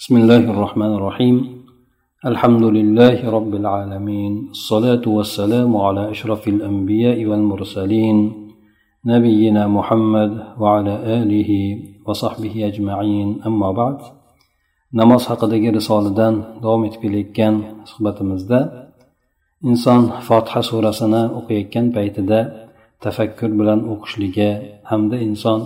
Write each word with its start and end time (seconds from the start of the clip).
بسم 0.00 0.16
الله 0.16 0.44
الرحمن 0.54 0.92
الرحيم 0.98 1.36
الحمد 2.30 2.64
لله 2.76 3.18
رب 3.36 3.52
العالمين 3.54 4.32
الصلاة 4.56 5.04
والسلام 5.16 5.76
على 5.76 6.10
أشرف 6.10 6.48
الأنبياء 6.48 7.18
والمرسلين 7.28 8.16
نبينا 9.12 9.62
محمد 9.76 10.32
وعلى 10.60 10.94
آله 11.18 11.50
وصحبه 12.06 12.54
أجمعين 12.70 13.28
أما 13.46 13.70
بعد 13.72 13.98
namoz 14.92 15.22
haqidagi 15.30 15.70
risoladan 15.78 16.34
davom 16.62 16.82
etib 16.88 17.00
kelayotgan 17.04 17.54
suhbatimizda 17.90 18.58
inson 19.70 20.02
fotiha 20.28 20.60
surasini 20.70 21.22
o'qiyotgan 21.38 21.86
paytida 21.96 22.40
tafakkur 23.04 23.50
bilan 23.60 23.80
o'qishligi 23.92 24.50
hamda 24.90 25.16
inson 25.26 25.60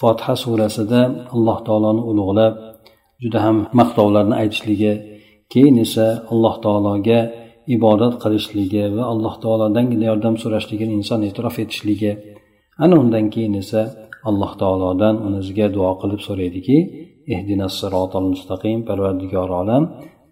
fotiha 0.00 0.34
surasida 0.44 1.00
alloh 1.34 1.58
taoloni 1.66 2.02
ulug'lab 2.10 2.54
juda 3.25 3.39
ham 3.45 3.57
maqtovlarni 3.79 4.35
aytishligi 4.41 4.93
keyin 5.53 5.75
esa 5.85 6.05
alloh 6.33 6.55
taologa 6.65 7.19
ibodat 7.75 8.13
qilishligi 8.23 8.83
va 8.95 9.03
alloh 9.13 9.35
taolodan 9.43 9.85
yordam 10.09 10.35
so'rashligini 10.43 10.93
inson 10.99 11.19
e'tirof 11.27 11.55
etishligi. 11.63 12.11
Ana 12.83 12.95
undan 13.03 13.25
keyin 13.33 13.55
esa 13.63 13.81
alloh 14.29 14.51
taolodan 14.61 15.15
o'ziga 15.39 15.67
duo 15.75 15.91
qilib 16.01 16.21
so'raydiki 16.27 16.77
ehdina 17.33 17.67
sirotol 17.79 18.25
mustaqim 18.33 18.79
parvardigor 18.89 19.49
olam 19.61 19.83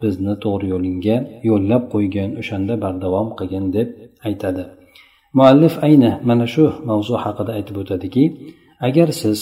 bizni 0.02 0.33
to'g'ri 0.44 0.67
yo'lingga 0.73 1.17
yo'llab 1.49 1.83
qo'ygin 1.94 2.30
o'shanda 2.41 2.73
bardavom 2.83 3.27
qilgin 3.39 3.66
deb 3.77 3.88
aytadi. 4.27 4.63
Muallif 5.38 5.75
ayni 5.88 6.11
mana 6.30 6.45
shu 6.53 6.66
mavzu 6.89 7.16
haqida 7.23 7.52
aytib 7.57 7.75
o'tadiki 7.81 8.23
agar 8.88 9.09
siz 9.21 9.39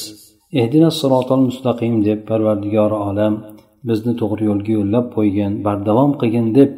ehdina 0.60 0.90
sirotol 1.00 1.41
mustaqim 1.50 1.94
deb 2.08 2.20
parvardigori 2.30 2.98
olam 3.10 3.34
bizni 3.90 4.14
to'g'ri 4.22 4.44
yo'lga 4.50 4.72
yo'llab 4.80 5.05
qo'ygin 5.16 5.52
bardavom 5.66 6.12
qilgin 6.22 6.48
deb 6.58 6.70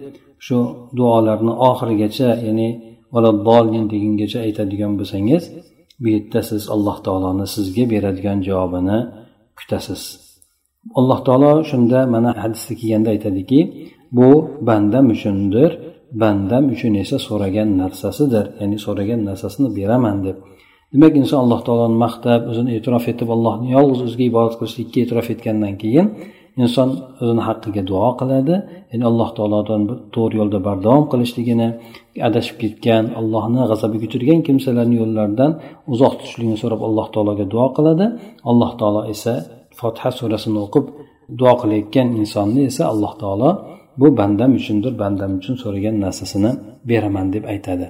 shu 0.46 0.58
duolarni 0.98 1.54
oxirigacha 1.70 2.30
ya'ni 2.48 2.70
degungacha 3.94 4.40
aytadigan 4.48 4.94
bo'lsangiz 5.00 5.44
bu 6.02 6.08
yerda 6.16 6.42
siz 6.50 6.62
alloh 6.76 6.98
taoloni 7.06 7.46
sizga 7.56 7.84
beradigan 7.94 8.40
javobini 8.48 9.00
kutasiz. 9.58 10.02
Alloh 11.00 11.20
taolo 11.26 11.52
shunda 11.70 12.00
mana 12.14 12.32
hadisda 12.44 12.74
kelganda 12.80 13.10
aytadiki 13.16 13.60
bu 14.18 14.30
bandam 14.68 15.06
uchundir 15.16 15.72
bandam 16.22 16.64
uchun 16.74 16.94
esa 17.04 17.18
so'ragan 17.28 17.70
narsasidir 17.82 18.46
ya'ni 18.60 18.78
so'ragan 18.86 19.22
narsasini 19.30 19.70
beraman 19.78 20.18
deb. 20.26 20.38
Demak 20.94 21.14
inson 21.22 21.40
alloh 21.44 21.60
taoloni 21.68 21.98
maqtab 22.06 22.42
o'zini 22.52 22.72
e'tirof 22.78 23.06
etib 23.12 23.30
allohni 23.36 23.68
yolg'iz 23.76 24.00
o'ziga 24.08 24.26
ibodat 24.32 24.54
qilishlikka 24.60 24.98
e'tirof 25.04 25.28
etgandan 25.34 25.74
keyin 25.82 26.08
inson 26.62 26.90
o'zini 27.22 27.44
haqqiga 27.50 27.82
duo 27.92 28.10
qiladi. 28.20 28.56
Ya'ni 28.92 29.06
alloh 29.12 29.30
taolodan 29.38 29.82
to'g'ri 30.16 30.36
yo'lda 30.42 30.60
bardavom 30.68 31.06
qilishligini 31.12 31.68
adashib 32.28 32.58
ketgan 32.64 33.04
allohni 33.20 33.62
g'azabiga 33.72 34.06
uchirgan 34.10 34.40
kimsalarni 34.48 34.96
yo'llaridan 35.02 35.52
uzoq 35.94 36.14
tutishligini 36.20 36.58
so'rab 36.64 36.82
alloh 36.88 37.08
taologa 37.14 37.46
duo 37.54 37.68
qiladi. 37.78 38.06
Alloh 38.52 38.72
taolo 38.80 39.02
esa 39.14 39.34
fotiha 39.80 40.10
surasini 40.20 40.60
o'qib 40.66 40.86
duo 41.40 41.54
qilayotgan 41.62 42.08
insonni 42.22 42.62
esa 42.72 42.84
alloh 42.94 43.14
taolo 43.22 43.50
bu 44.02 44.08
bandam 44.20 44.52
uchundir 44.60 44.94
bandam 45.04 45.32
uchun 45.40 45.56
so'ragan 45.64 45.96
narsasini 46.06 46.52
beraman 46.90 47.28
deb 47.36 47.44
aytadi. 47.54 47.88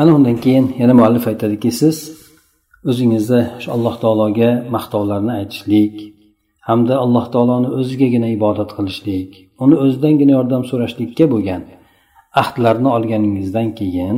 Ana 0.00 0.10
undan 0.16 0.36
keyin 0.44 0.66
yana 0.80 0.94
muallif 0.98 1.24
aytadiki 1.30 1.70
siz 1.80 1.96
o'zingizni 2.90 3.42
shu 3.62 3.68
alloh 3.76 3.94
taologa 4.02 4.50
maqtovlarni 4.74 5.32
aytishlik 5.40 5.94
hamda 6.68 6.94
alloh 7.04 7.26
taoloni 7.34 7.68
o'zigagina 7.80 8.28
ibodat 8.36 8.70
qilishlik 8.76 9.30
uni 9.64 9.76
o'zidangina 9.84 10.32
yordam 10.38 10.62
so'rashlikka 10.70 11.24
bo'lgan 11.32 11.62
ahdlarni 12.42 12.88
olganingizdan 12.96 13.68
keyin 13.78 14.16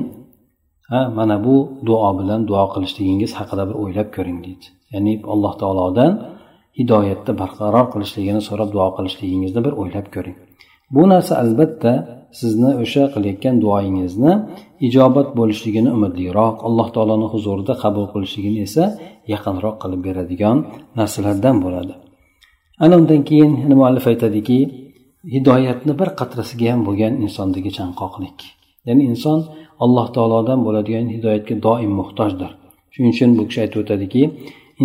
ha 0.90 1.00
mana 1.18 1.36
bu 1.46 1.56
duo 1.86 2.10
bilan 2.20 2.40
duo 2.50 2.64
qilishligingiz 2.74 3.30
haqida 3.38 3.62
bir 3.68 3.76
o'ylab 3.82 4.08
ko'ring 4.16 4.38
deydi. 4.46 4.66
Ya'ni 4.92 5.12
alloh 5.32 5.52
taolodan 5.62 6.12
hidoyatda 6.78 7.32
barqaror 7.40 7.86
qilishligini 7.92 8.40
so'rab 8.48 8.68
duo 8.76 8.88
qilishligingizni 8.96 9.60
bir 9.66 9.72
o'ylab 9.82 10.06
ko'ring. 10.14 10.36
Bu 10.94 11.02
narsa 11.12 11.32
albatta 11.42 11.92
sizni 12.40 12.70
o'sha 12.82 13.04
qilayotgan 13.14 13.56
duoyingizni 13.64 14.32
ijobat 14.86 15.28
bo'lishligini 15.38 15.90
umidliroq 15.96 16.56
alloh 16.68 16.88
taoloni 16.94 17.26
huzurida 17.34 17.74
qabul 17.82 18.06
qilishligini 18.12 18.58
esa 18.66 18.84
yaqinroq 19.32 19.76
qilib 19.82 20.00
beradigan 20.06 20.56
narsalardan 20.98 21.56
bo'ladi. 21.64 21.94
Ana 22.84 22.94
undan 23.00 23.20
keyin 23.28 23.52
muallif 23.80 24.06
aytadiki 24.12 24.58
hidoyatni 25.34 25.92
bir 26.00 26.08
qatrasiga 26.20 26.66
ham 26.72 26.80
bo'lgan 26.88 27.12
insondagi 27.24 27.70
chanqoqlik. 27.78 28.38
Ya'ni 28.88 29.02
inson 29.12 29.38
alloh 29.84 30.06
taolodan 30.16 30.60
bo'ladigan 30.66 31.06
hidoyatga 31.14 31.54
doim 31.66 31.92
muhtojdir. 32.00 32.50
Shuning 32.92 33.12
uchun 33.16 33.30
bu 33.38 33.42
kishi 33.48 33.60
aytib 33.64 33.78
o'tadiki 33.82 34.22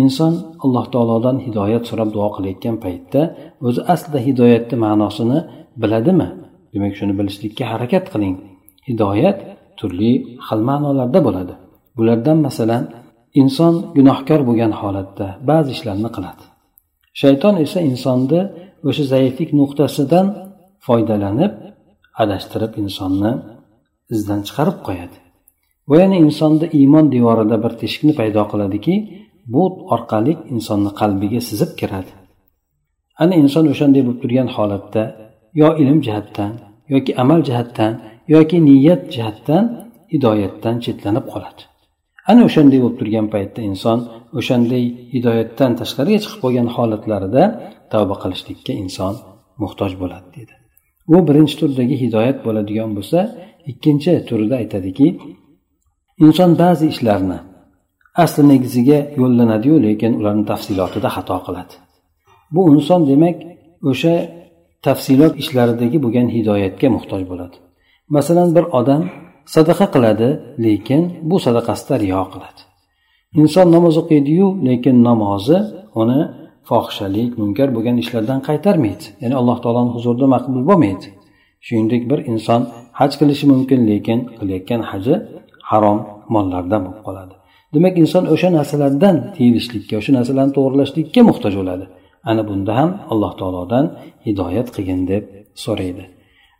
inson 0.00 0.32
alloh 0.64 0.86
taolodan 0.94 1.36
hidoyat 1.46 1.84
so'rab 1.90 2.08
duo 2.16 2.28
qilayotgan 2.36 2.76
paytda 2.84 3.20
o'zi 3.66 3.80
aslida 3.94 4.18
hidoyatni 4.28 4.76
ma'nosini 4.84 5.38
biladimi? 5.82 6.28
Demak 6.72 6.92
shuni 6.98 7.14
bilishlikka 7.18 7.64
harakat 7.72 8.04
qiling. 8.12 8.34
Hidoyat 8.88 9.38
turli 9.78 10.12
xil 10.46 10.60
ma'nolarda 10.70 11.20
bo'ladi. 11.26 11.54
Bulardan 11.96 12.38
masalan 12.46 12.84
inson 13.40 13.74
gunohkor 13.96 14.40
bo'lgan 14.48 14.72
holatda 14.80 15.26
ba'zi 15.50 15.70
ishlarni 15.76 16.10
qiladi. 16.16 16.44
Shayton 17.20 17.54
esa 17.64 17.78
insonni 17.90 18.40
o'sha 18.88 19.04
zaiflik 19.12 19.50
nuqtasidan 19.60 20.26
foydalanib 20.86 21.52
adashtirib 22.22 22.72
insonni 22.82 23.32
izdan 24.14 24.40
chiqarib 24.46 24.78
qo'yadi. 24.86 25.16
Va 25.90 25.96
yana 26.02 26.16
insonda 26.26 26.66
iymon 26.78 27.06
devorida 27.14 27.56
bir 27.64 27.72
teshikni 27.80 28.12
paydo 28.20 28.42
qiladiki 28.52 28.94
bu 29.46 29.62
orqali 29.94 30.32
insonni 30.54 30.90
qalbiga 31.00 31.40
sizib 31.48 31.70
kiradi. 31.80 32.12
Ana 33.22 33.34
inson 33.42 33.64
o'shanday 33.72 34.02
bo'lib 34.06 34.20
turgan 34.22 34.48
holatda 34.56 35.02
yo 35.60 35.68
ilm 35.82 35.98
jihatdan 36.06 36.52
yoki 36.92 37.12
amal 37.22 37.40
jihatdan 37.48 37.92
yoki 38.34 38.56
niyat 38.68 39.02
jihatdan 39.14 39.64
hidoyatdan 40.12 40.76
chetlanib 40.84 41.26
qoladi. 41.32 41.62
Ana 42.30 42.40
o'shanday 42.48 42.78
bo'lib 42.84 42.96
turgan 43.00 43.26
paytda 43.34 43.60
inson 43.70 43.98
o'shanday 44.38 44.84
hidoyatdan 45.14 45.70
tashqariga 45.80 46.18
chiqib 46.24 46.40
qolgan 46.44 46.68
holatlarida 46.76 47.44
tavba 47.92 48.14
qilishlikka 48.22 48.72
inson 48.84 49.14
muhtoj 49.62 49.92
bo'ladi 50.02 50.28
dedi. 50.38 50.54
Bu 51.10 51.18
birinchi 51.28 51.54
turdagi 51.60 51.96
hidoyat 52.04 52.38
bo'ladigan 52.46 52.90
bo'lsa 52.96 53.18
ikkinchi 53.70 54.12
turida 54.28 54.54
aytadiki 54.62 55.06
inson 56.24 56.50
ba'zi 56.62 56.84
ishlarni 56.94 57.38
asli 58.14 58.42
negiziga 58.52 58.98
yo'llanadiyu 59.20 59.76
lekin 59.86 60.12
ularni 60.20 60.44
tafsilotida 60.52 61.08
xato 61.16 61.36
qiladi. 61.46 61.74
Bu 62.54 62.60
inson 62.74 63.00
demak 63.10 63.36
o'sha 63.90 64.14
tafsilot 64.86 65.32
ishlaridagi 65.42 65.98
bo'lgan 66.04 66.26
hidoyatga 66.36 66.88
muhtoj 66.96 67.22
bo'ladi. 67.30 67.56
Masalan 68.16 68.48
bir 68.56 68.64
odam 68.78 69.02
sadaqa 69.54 69.86
qiladi 69.94 70.28
lekin 70.64 71.00
bu 71.30 71.36
sadaqasida 71.46 71.94
riyo 72.02 72.22
qiladi. 72.32 72.60
Inson 73.40 73.66
namoz 73.76 73.94
o'qiydiyu 74.02 74.46
lekin 74.68 74.96
namozi 75.08 75.58
uni 76.00 76.20
fohishalik 76.68 77.30
munkar 77.40 77.68
bo'lgan 77.76 77.96
ishlardan 78.02 78.40
qaytarmaydi. 78.48 79.04
Ya'ni 79.22 79.34
alloh 79.40 79.56
taoloni 79.64 79.90
huzurida 79.96 80.26
maqbul 80.34 80.62
bo'lmaydi. 80.70 81.08
Shuningdek 81.66 82.02
bir 82.10 82.18
inson 82.32 82.60
haj 83.00 83.12
qilishi 83.20 83.44
mumkin 83.52 83.80
lekin 83.90 84.18
qilayotgan 84.38 84.80
haji 84.90 85.14
harom 85.70 85.98
mollardan 86.34 86.80
bo'lib 86.86 87.02
qoladi. 87.08 87.34
Demak 87.74 87.94
inson 88.02 88.24
o'sha 88.34 88.48
narsalardan 88.58 89.16
tiyilishlikka 89.36 89.94
o'sha 90.00 90.12
narsalarni 90.18 90.52
to'g'irlashlikka 90.58 91.20
muhtoj 91.30 91.54
bo'ladi. 91.60 91.84
Ana 92.30 92.42
bunda 92.48 92.72
ham 92.80 92.90
alloh 93.12 93.32
taolodan 93.40 93.84
hidoyat 94.26 94.68
qilgin 94.74 95.00
deb 95.12 95.24
so'raydi. 95.64 96.04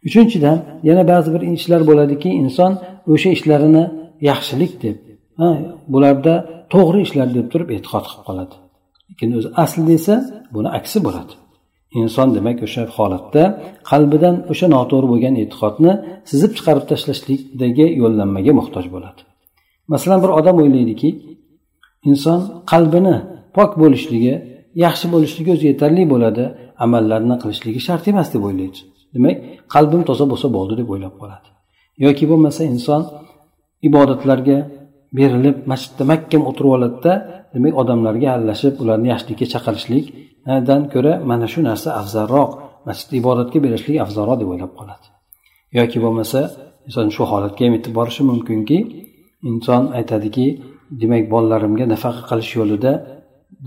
Uchinchidan 0.08 0.58
yana 0.88 1.02
ba'zi 1.12 1.28
bir 1.34 1.42
ishlar 1.56 1.82
bo'ladiki 1.90 2.30
inson 2.42 2.72
o'sha 3.12 3.28
ishlarini 3.36 3.84
yaxshilik 4.30 4.72
deb 4.84 4.96
bularda 5.92 6.34
to'g'ri 6.72 7.00
ishlar 7.06 7.28
deb 7.36 7.46
turib 7.52 7.68
e'tiqod 7.76 8.04
qilib 8.10 8.22
qoladi. 8.28 8.54
Lekin 9.10 9.28
o'zi 9.38 9.48
aslida 9.64 9.92
esa 10.00 10.14
buni 10.54 10.68
aksi 10.78 10.98
bo'ladi. 11.06 11.32
Inson 12.00 12.28
demak 12.36 12.58
o'sha 12.66 12.82
holatda 12.96 13.42
qalbidan 13.90 14.36
o'sha 14.52 14.66
noto'g'ri 14.76 15.06
bo'lgan 15.12 15.34
e'tiqodni 15.42 15.92
sizib 16.30 16.50
chiqarib 16.56 16.84
tashlashlikdagi 16.90 17.86
yo'llanmaga 18.02 18.52
muhtoj 18.60 18.86
bo'ladi. 18.94 19.20
Masalan 19.92 20.18
bir 20.24 20.30
odam 20.38 20.56
o'ylaydiki 20.62 21.10
inson 22.10 22.40
qalbini 22.72 23.16
pok 23.56 23.70
bo'lishligi 23.82 24.34
yaxshi 24.84 25.06
bo'lishligi 25.14 25.50
o'zi 25.56 25.66
yetarli 25.72 26.04
bo'ladi 26.12 26.44
amallarni 26.84 27.36
qilishligi 27.42 27.80
shart 27.88 28.04
emas 28.12 28.28
deb 28.34 28.42
o'ylaydi. 28.48 28.80
Demak 29.14 29.36
qalbim 29.74 30.02
toza 30.08 30.24
bo'lsa 30.32 30.46
bo'ldi 30.56 30.74
deb 30.80 30.88
o'ylab 30.94 31.14
qoladi. 31.20 31.48
Yoki 32.04 32.24
bo'lmasa 32.30 32.62
inson 32.72 33.02
ibodatlarga 33.88 34.58
berilib 35.18 35.56
masjidda 35.70 36.04
mahkam 36.12 36.42
o'tirib 36.50 36.72
oladida 36.76 37.12
demak 37.54 37.74
odamlarga 37.82 38.28
aralashib 38.34 38.74
ularni 38.82 39.08
yaxshilikka 39.12 39.46
chaqirishlikdan 39.54 40.82
ko'ra 40.92 41.12
mana 41.30 41.46
shu 41.52 41.60
narsa 41.68 41.88
afzalroq 42.00 42.50
masjidda 42.88 43.14
ibodatga 43.22 43.58
berishlik 43.64 43.96
afzalroq 44.04 44.36
deb 44.42 44.48
o'ylab 44.52 44.72
qoladi. 44.78 45.06
Yoki 45.78 45.98
bo'lmasa 46.04 46.40
inson 46.88 47.06
shu 47.16 47.22
holatga 47.32 47.62
ham 47.66 47.72
yetib 47.78 47.92
borishi 47.98 48.22
mumkinki 48.30 48.78
inson 49.50 49.82
aytadiki 49.98 50.46
demak 51.00 51.24
bolalarimga 51.32 51.84
nafaqa 51.94 52.22
qilish 52.30 52.52
yo'lida 52.58 52.92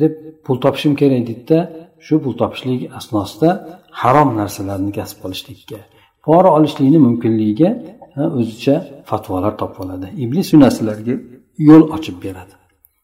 deb 0.01 0.13
pul 0.45 0.57
topishim 0.63 0.93
kerak 1.01 1.23
deydida 1.29 1.59
shu 2.05 2.15
pul 2.23 2.33
topishlik 2.41 2.81
asnosida 2.99 3.49
harom 4.01 4.29
narsalarni 4.39 4.91
kasb 4.99 5.17
qilishlikka 5.23 5.79
pora 6.25 6.49
olishlikni 6.57 6.99
mumkinligiga 7.07 7.69
o'zicha 8.39 8.75
fatvolar 9.09 9.53
topib 9.61 9.79
oladi. 9.85 10.07
Iblis 10.23 10.45
shu 10.51 10.57
narsalarga 10.65 11.15
yo'l 11.69 11.83
ochib 11.95 12.17
beradi. 12.25 12.55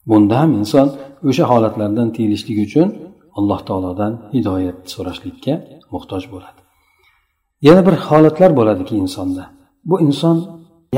Bunda 0.10 0.36
ham 0.42 0.52
inson 0.62 0.88
o'sha 1.30 1.44
holatlardan 1.52 2.08
tiyilishlik 2.16 2.58
uchun 2.68 2.88
alloh 3.40 3.60
taolodan 3.68 4.14
hidoyat 4.36 4.78
so'rashlikka 4.94 5.54
muhtoj 5.94 6.24
bo'ladi. 6.34 6.60
Yana 7.68 7.82
bir 7.88 7.96
holatlar 8.08 8.52
bo'ladiki 8.60 8.94
insonda. 9.04 9.44
Bu 9.90 9.96
inson 10.08 10.38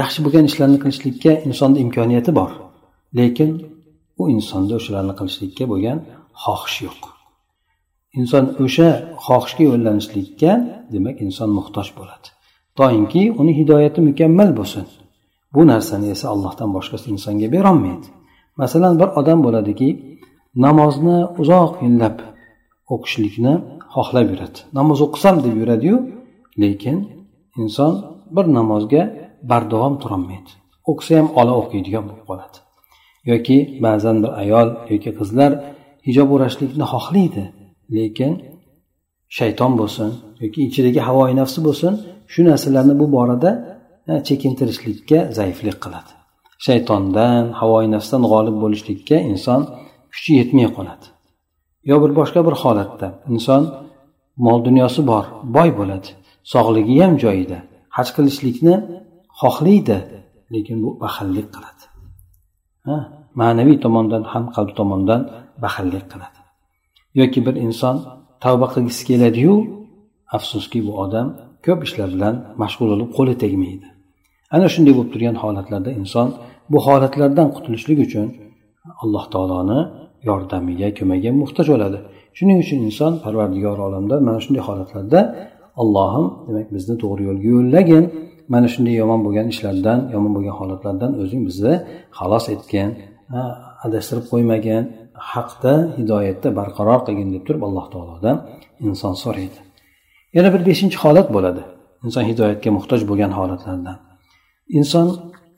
yaxshi 0.01 0.19
bo'lgan 0.25 0.45
ishlarni 0.49 0.77
qilishlikka 0.83 1.31
insonda 1.47 1.77
imkoniyati 1.85 2.31
bor. 2.39 2.51
Lekin 3.19 3.49
u 4.21 4.23
insonda 4.35 4.73
o'shalarni 4.79 5.13
qilishlikka 5.19 5.63
bo'lgan 5.71 5.97
xohish 6.43 6.77
yo'q. 6.85 7.01
Inson 8.19 8.45
o'sha 8.63 8.89
xohishga 9.25 9.63
yo'llanishlikka 9.69 10.51
demak 10.93 11.17
inson 11.25 11.49
muhtoj 11.57 11.87
bo'ladi. 11.97 12.27
Toinki 12.79 13.23
uni 13.41 13.53
hidoyati 13.59 13.99
mukammal 14.09 14.49
bo'lsin. 14.59 14.85
Bu 15.53 15.61
narsani 15.71 16.07
esa 16.15 16.25
allohdan 16.33 16.69
boshqasi 16.75 17.05
insonga 17.15 17.47
berolmaydi. 17.55 18.07
Masalan 18.61 18.93
bir 19.01 19.09
odam 19.19 19.39
bo'ladiki 19.45 19.89
namozni 20.65 21.17
uzoq 21.41 21.73
yillab 21.85 22.17
o'qishlikni 22.93 23.53
xohlab 23.95 24.27
yuradi 24.33 24.59
namoz 24.77 24.99
o'qisam 25.05 25.35
deb 25.45 25.55
yuradiyu 25.61 25.97
lekin 26.63 26.97
inson 27.61 27.93
bir 28.35 28.45
namozga 28.57 29.03
bardavom 29.51 29.95
turolmaydi. 30.01 30.51
O'qisa 30.89 31.13
ham 31.19 31.27
ola 31.39 31.53
o'qiydigan 31.61 32.03
bo'lib 32.09 32.25
qoladi 32.31 32.57
yoki 33.31 33.57
ba'zan 33.85 34.15
bir 34.23 34.31
ayol 34.43 34.67
yoki 34.91 35.11
qizlar 35.19 35.51
hijob 36.07 36.29
o'rashlikni 36.35 36.85
xohlaydi 36.93 37.43
lekin 37.97 38.31
shayton 39.37 39.71
bo'lsin 39.79 40.09
yoki 40.43 40.59
ichidagi 40.67 41.01
havoyi 41.07 41.33
nafsi 41.41 41.59
bo'lsin 41.67 41.93
shu 42.33 42.41
narsalarni 42.49 42.95
bu 43.01 43.05
borada 43.15 43.51
chekintirishlikka 44.27 45.19
zaiflik 45.37 45.77
qiladi. 45.83 46.11
Shaytondan 46.65 47.43
havoyi 47.59 47.87
nafsdan 47.95 48.21
g'olib 48.31 48.55
bo'lishlikka 48.63 49.17
inson 49.31 49.61
kuchi 50.13 50.31
yetmay 50.39 50.67
qoladi. 50.77 51.05
Yo 51.89 51.95
bir 52.03 52.11
boshqa 52.19 52.39
bir 52.47 52.55
holatda 52.63 53.07
inson 53.33 53.61
mol 54.45 54.59
dunyosi 54.67 55.01
bor 55.11 55.25
boy 55.55 55.69
bo'ladi 55.79 56.09
sog'ligi 56.53 56.95
ham 57.03 57.13
joyida 57.23 57.59
haj 57.97 58.07
qilishlikni 58.15 58.75
xohlaydi 59.43 59.97
lekin 60.53 60.77
bu 60.83 60.89
baxillik 61.03 61.47
qiladi. 61.55 61.83
Ha? 62.87 62.97
Ma'naviy 63.41 63.77
tomondan 63.85 64.23
ham 64.31 64.43
qalb 64.55 64.71
tomondan 64.79 65.21
baxillik 65.63 66.05
qiladi. 66.11 66.39
Yoki 67.19 67.39
bir 67.45 67.55
inson 67.67 67.95
tavba 68.43 68.67
qilgisi 68.73 69.03
keladiyu 69.09 69.53
afsuski 70.37 70.79
bu 70.87 70.91
odam 71.03 71.27
ko'p 71.65 71.79
ishlar 71.87 72.09
bilan 72.15 72.35
mashg'ul 72.61 72.87
bo'lib 72.93 73.09
qo'li 73.17 73.33
tegmaydi. 73.43 73.87
Ana 74.55 74.67
shunday 74.73 74.93
bo'lib 74.97 75.11
turgan 75.13 75.35
holatlarda 75.43 75.91
inson 76.01 76.27
bu 76.71 76.77
holatlardan 76.87 77.47
qutulishlik 77.55 77.99
uchun 78.07 78.27
alloh 79.03 79.25
taoloni 79.33 79.79
yordamiga 80.29 80.87
ko'magiga 80.97 81.31
muhtoj 81.41 81.67
bo'ladi. 81.73 81.97
Shuning 82.37 82.57
uchun 82.63 82.79
inson 82.87 83.11
parvardigor 83.23 83.77
olamda 83.87 84.15
mana 84.27 84.39
shunday 84.45 84.63
holatlarda 84.69 85.19
allohim 85.81 86.25
demak 86.47 86.67
bizni 86.75 86.95
to'g'ri 87.03 87.23
yo'lga 87.29 87.47
yo'llagin. 87.55 88.03
Mana 88.53 88.67
shunday 88.73 88.95
yomon 89.01 89.19
bo'lgan 89.25 89.47
ishlardan 89.53 89.99
yomon 90.15 90.31
bo'lgan 90.35 90.55
holatlardan 90.59 91.11
o'zing 91.21 91.41
bizni 91.49 91.73
xalos 92.19 92.45
etgin. 92.55 92.89
Adashtirib 93.85 94.25
qo'ymagin. 94.31 94.83
Haqda 95.31 95.73
hidoyatda 95.97 96.49
barqaror 96.59 96.99
qilgin 97.07 97.29
deb 97.35 97.43
turib 97.47 97.63
alloh 97.67 97.85
taolodan 97.93 98.37
inson 98.87 99.13
so'raydi. 99.23 99.59
Yana 100.37 100.49
bir 100.53 100.61
beshinchi 100.69 100.97
holat 101.03 101.27
bo'ladi. 101.35 101.61
Inson 102.05 102.23
hidoyatga 102.29 102.69
muhtoj 102.77 103.01
bo'lgan 103.09 103.31
holatlardan. 103.39 103.97
Inson 104.79 105.07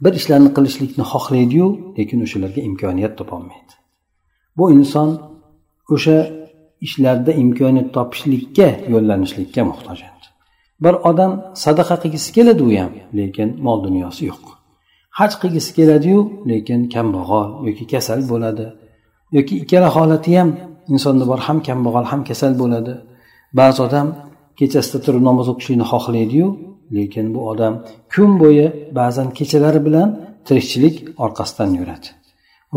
bir 0.04 0.14
ishlarni 0.20 0.50
qilishlikni 0.58 1.04
xohlaydiyu 1.14 1.68
lekin 1.98 2.20
o'shalarga 2.26 2.62
imkoniyat 2.70 3.14
topolmaydi. 3.20 3.74
Bu 4.58 4.66
inson 4.78 5.10
o'sha 5.96 6.18
ishlarda 6.88 7.32
imkoniyat 7.44 7.90
topishlikka 7.98 8.68
yo'llanishlikka 8.94 9.62
muhtoj 9.72 10.00
bir 10.84 10.94
odam 11.10 11.32
sadaqa 11.64 11.96
qilgisi 12.04 12.30
keladi 12.38 12.62
u 12.68 12.70
ham 12.82 12.92
lekin 13.20 13.50
mol 13.66 13.78
dunyosi 13.88 14.22
yo'q. 14.32 14.44
Haj 15.20 15.32
qilgisi 15.42 15.72
keladiyu 15.78 16.20
lekin 16.52 16.80
kambag'al 16.94 17.50
yoki 17.68 17.86
kasal 17.94 18.20
bo'ladi. 18.32 18.66
Yoki 19.38 19.54
ikkala 19.62 19.90
holati 19.96 20.32
ham 20.38 20.50
insonda 20.94 21.24
bor 21.32 21.40
ham 21.48 21.58
kambag'al 21.68 22.06
ham 22.12 22.22
kasal 22.30 22.54
bo'ladi. 22.62 22.94
Ba'zi 23.60 23.80
odam 23.88 24.08
kechasida 24.60 25.00
turib 25.06 25.24
namoz 25.30 25.48
o'qishlikni 25.54 25.86
xohlaydiyu 25.92 26.48
lekin 26.98 27.26
bu 27.36 27.40
odam 27.52 27.74
kun 28.14 28.32
bo'yi 28.42 28.68
ba'zan 29.00 29.28
kechalari 29.38 29.82
bilan 29.88 30.10
tirikchilik 30.48 30.96
orqasidan 31.26 31.70
yuradi. 31.80 32.08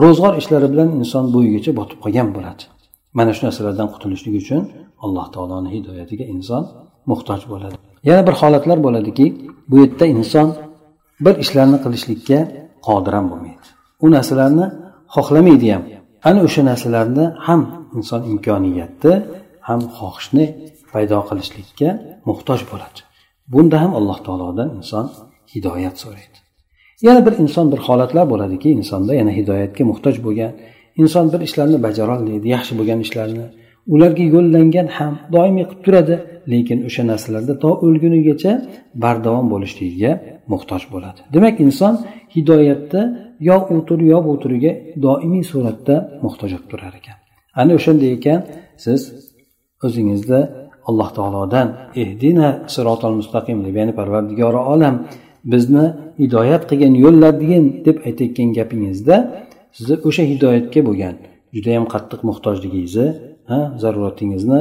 Ro'zg'or 0.02 0.34
ishlari 0.40 0.68
bilan 0.72 0.88
inson 1.00 1.24
bo'yigacha 1.34 1.70
botib 1.78 1.98
qolgan 2.04 2.28
bo'ladi. 2.36 2.62
Mana 3.18 3.30
shu 3.36 3.42
narsalardan 3.46 3.88
qutulishlik 3.94 4.34
uchun 4.42 4.62
alloh 5.04 5.26
taoloni 5.34 5.68
hidoyatiga 5.74 6.24
inson 6.34 6.62
muhtoj 7.10 7.42
bo'ladi. 7.52 7.76
Yana 8.08 8.22
bir 8.28 8.34
holatlar 8.40 8.78
bo'ladiki 8.86 9.26
bu 9.70 9.76
yerda 9.82 10.06
inson 10.14 10.48
bir 11.24 11.34
ishlarni 11.44 11.78
qilishlikka 11.84 12.38
qodir 12.86 13.12
ham 13.18 13.26
bo'lmaydi. 13.32 13.66
U 14.04 14.06
narsalarni 14.16 14.66
xohlamaydi 15.14 15.68
ham. 15.74 15.84
Ana 16.28 16.40
o'sha 16.46 16.62
narsalarni 16.70 17.24
ham 17.46 17.60
inson 17.98 18.20
imkoniyatni 18.32 19.14
ham 19.68 19.80
xohishni 19.98 20.44
paydo 20.92 21.18
qilishlikka 21.28 21.88
muhtoj 22.28 22.60
bo'ladi. 22.70 23.00
Bunda 23.52 23.76
ham 23.82 23.92
alloh 23.98 24.18
taolodan 24.26 24.68
inson 24.78 25.06
hidoyat 25.52 25.96
so'raydi. 26.02 26.38
Yana 27.06 27.20
bir 27.26 27.34
inson 27.44 27.66
bir 27.72 27.80
holatlar 27.86 28.24
bo'ladiki 28.32 28.68
insonda 28.78 29.12
yana 29.20 29.32
hidoyatga 29.38 29.82
muhtoj 29.90 30.16
bo'lgan 30.26 30.52
inson 31.02 31.26
bir 31.32 31.40
ishlarni 31.48 31.78
bajarolmaydi 31.86 32.46
yaxshi 32.56 32.72
bo'lgan 32.78 33.00
ishlarni 33.06 33.46
ularga 33.94 34.24
yo'llangan 34.34 34.86
ham 34.98 35.12
doimiy 35.34 35.64
qilib 35.70 35.82
turadi. 35.86 36.14
Lekin 36.52 36.78
o'sha 36.88 37.02
narsalarda 37.10 37.54
to 37.62 37.70
o'lgunigacha 37.86 38.52
bardavom 39.04 39.46
bo'lishligiga 39.52 40.12
muhtoj 40.52 40.82
bo'ladi. 40.92 41.20
Demak 41.34 41.56
inson 41.66 41.94
hidoyatda 42.34 43.00
yo 43.48 43.56
u 43.74 43.76
tur 43.88 44.00
yo 44.12 44.18
bu 44.26 44.32
turiga 44.42 44.72
doimiy 45.04 45.44
suratda 45.52 45.94
muhtoj 46.24 46.50
bo'lib 46.54 46.66
turar 46.72 46.94
ekan. 47.00 47.16
Ana 47.60 47.72
o'shanday 47.78 48.10
ekan 48.18 48.38
siz 48.84 49.00
o'zingizda 49.86 50.38
alloh 50.88 51.10
taolodan 51.18 51.68
ehdina 52.02 52.48
sirotal 52.74 53.14
mustaqim 53.20 53.58
deb 53.66 53.74
ya'ni 53.80 53.92
parvardigori 54.00 54.60
olam 54.74 54.94
bizni 55.52 55.84
hidoyat 56.22 56.62
qilgin 56.70 56.94
yo'llagin 57.04 57.64
deb 57.86 57.96
aytayotgan 58.08 58.48
gapingizda 58.58 59.16
sizni 59.76 59.96
o'sha 60.08 60.22
hidoyatga 60.32 60.80
bo'lgan 60.88 61.14
judayam 61.56 61.84
qattiq 61.94 62.20
muhtojligingizni 62.28 63.06
zaruratingizni 63.82 64.60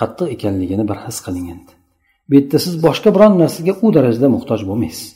qattiq 0.00 0.28
ekanligini 0.34 0.84
bir 0.90 0.98
his 1.06 1.18
qiling 1.26 1.46
endi. 1.54 1.72
Bu 2.28 2.32
yerda 2.38 2.58
siz 2.66 2.74
boshqa 2.86 3.10
biron 3.16 3.34
narsaga 3.42 3.72
u 3.84 3.86
darajada 3.96 4.28
muhtoj 4.36 4.60
bo'lmaysiz. 4.70 5.08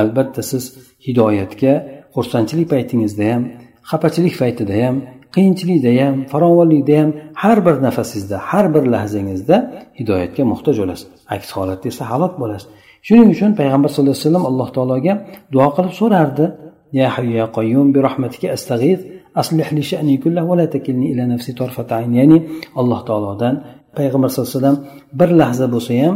Albatta 0.00 0.42
siz 0.50 0.64
hidoyatga 1.06 1.72
xursandchilik 2.14 2.68
paytingizda 2.74 3.24
ham 3.32 3.42
xafachilik 3.90 4.34
paytida 4.42 4.74
ham 4.84 4.96
qiyinchilikda 5.34 5.92
ham 6.00 6.14
farovonlikda 6.32 6.94
ham 7.00 7.10
har 7.42 7.58
bir 7.66 7.76
nafasingizda 7.86 8.36
har 8.50 8.66
bir 8.74 8.84
lahzangizda 8.94 9.56
hidoyatga 9.98 10.42
muhtoj 10.52 10.76
bo'lasiz. 10.82 11.06
Aks 11.34 11.48
holatda 11.56 11.86
esa 11.92 12.04
halok 12.12 12.34
bo'lasiz. 12.42 12.68
Shuning 13.06 13.28
uchun 13.34 13.50
payg'ambar 13.60 13.88
sallallohu 13.90 14.14
alayhi 14.16 14.26
vasallam 14.26 14.44
alloh 14.50 14.68
taologa 14.76 15.14
duo 15.54 15.68
qilib 15.76 15.94
so'rardi. 16.00 16.46
Ya 16.98 17.06
hayyu 17.14 17.32
ya 17.40 17.46
qayyum 17.56 17.86
bi 17.94 17.98
rahmatika 18.08 18.46
astag'ith 18.56 19.02
aslih 19.40 19.68
li 19.76 19.82
sha'ni 19.90 20.14
kullah 20.24 20.44
va 20.50 20.66
takilni 20.74 21.06
ila 21.12 21.24
nafsi 21.32 21.50
torfat 21.60 21.88
ayn 21.98 22.12
ya'ni 22.20 22.38
alloh 22.80 23.00
taolodan 23.08 23.54
payg'ambar 23.98 24.28
sallallohu 24.30 24.50
alayhi 24.50 24.60
vasallam 24.60 24.78
bir 25.20 25.30
lahza 25.40 25.66
bo'lsa 25.74 25.92
ham 26.02 26.14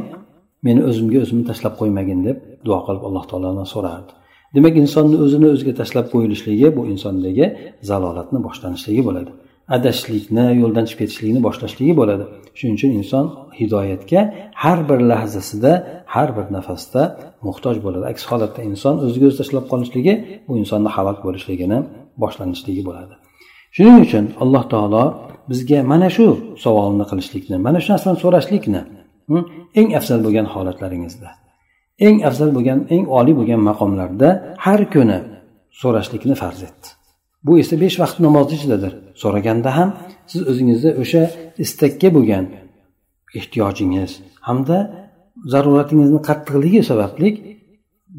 meni 0.66 0.80
o'zimga 0.88 1.18
o'zimni 1.24 1.44
tashlab 1.50 1.74
qo'ymagin 1.80 2.18
deb 2.28 2.36
duo 2.66 2.78
qilib 2.86 3.02
alloh 3.08 3.24
taolodan 3.30 3.66
so'rardi 3.74 4.12
demak 4.54 4.74
insonni 4.82 5.16
o'zini 5.24 5.46
o'ziga 5.54 5.72
tashlab 5.80 6.06
qo'yilishligi 6.14 6.68
bu 6.76 6.82
insondagi 6.92 7.46
zalolatni 7.90 8.38
boshlanishligi 8.46 9.02
bo'ladi 9.08 9.30
adashishlikni 9.76 10.44
yo'ldan 10.62 10.84
chiqib 10.88 11.00
ketishlikni 11.02 11.40
boshlashligi 11.46 11.94
bo'ladi 12.00 12.24
shuning 12.58 12.74
uchun 12.78 12.90
inson 13.00 13.24
hidoyatga 13.58 14.20
har 14.64 14.78
bir 14.88 15.00
lahzasida 15.10 15.72
har 16.14 16.28
bir 16.36 16.46
nafasda 16.56 17.02
muhtoj 17.46 17.76
bo'ladi 17.86 18.04
aks 18.12 18.22
holatda 18.30 18.60
inson 18.70 18.94
o'ziga 19.06 19.26
o'zi 19.30 19.38
tashlab 19.42 19.64
qolishligi 19.72 20.14
bu 20.48 20.52
insonni 20.62 20.90
halok 20.96 21.18
bo'lishligini 21.26 21.78
boshlanishligi 22.22 22.82
bo'ladi. 22.88 23.14
Shuning 23.76 23.98
uchun 24.06 24.24
alloh 24.42 24.64
taolo 24.72 25.04
bizga 25.50 25.78
mana 25.92 26.08
shu 26.16 26.26
savolni 26.64 27.04
qilishlikni 27.10 27.56
mana 27.66 27.78
shu 27.82 27.88
narsani 27.94 28.18
so'rashlikni 28.24 28.82
hm, 29.30 29.42
eng 29.80 29.88
afzal 29.98 30.20
bo'lgan 30.26 30.46
holatlaringizda 30.54 31.28
eng 32.06 32.16
afzal 32.28 32.50
bo'lgan 32.56 32.78
eng 32.94 33.04
oliy 33.18 33.34
bo'lgan 33.38 33.60
maqomlarda 33.68 34.28
har 34.64 34.80
kuni 34.94 35.18
so'rashlikni 35.80 36.34
farz 36.42 36.60
etdi 36.68 36.88
bu 37.46 37.52
esa 37.62 37.74
besh 37.84 37.96
vaqt 38.02 38.16
namozni 38.26 38.54
ichidadir. 38.58 38.92
So'raganda 39.22 39.70
ham 39.78 39.88
siz 40.30 40.40
o'zingizni 40.50 40.90
o'sha 41.02 41.22
istakka 41.64 42.08
bo'lgan 42.16 42.44
ehtiyojingiz 43.38 44.10
hamda 44.48 44.78
zaruratingizni 45.52 46.20
qattiqligi 46.28 46.80
sababli 46.90 47.28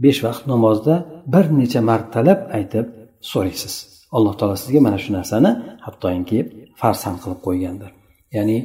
besh 0.04 0.20
vaqt 0.26 0.44
namozda 0.52 0.96
bir 1.34 1.46
necha 1.60 1.82
martalab 1.90 2.40
aytib 2.58 2.86
so'raysiz. 3.32 3.74
Alloh 4.18 4.34
taolo 4.40 4.56
sizga 4.64 4.80
mana 4.88 4.98
shu 5.04 5.10
narsani 5.18 5.52
hattoki 5.86 6.40
farz 6.82 7.00
ham 7.08 7.16
qilib 7.24 7.40
qo'ygandir. 7.48 7.90
Ya'ni 8.38 8.58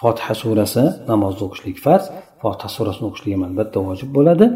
fotiha 0.00 0.34
surasi 0.42 0.82
namozni 1.10 1.42
o'qishlik 1.46 1.78
farz 1.86 2.04
fotiha 2.42 2.68
surasini 2.76 3.06
o'qishlik 3.10 3.32
ham 3.36 3.42
albatta 3.48 3.78
vojib 3.88 4.10
bo'ladi. 4.16 4.46